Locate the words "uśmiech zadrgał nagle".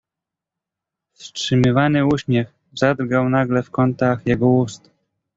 2.07-3.63